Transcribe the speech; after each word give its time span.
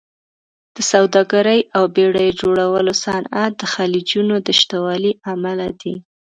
د 0.75 0.77
سوداګرۍ 0.91 1.59
او 1.75 1.83
بېړیو 1.95 2.37
جوړولو 2.41 2.93
صنعت 3.03 3.51
د 3.57 3.63
خلیجونو 3.73 4.35
د 4.47 4.49
شتوالي 4.59 5.11
امله 5.33 5.67
دی. 5.81 5.95